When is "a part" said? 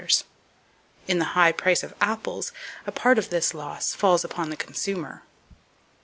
2.87-3.19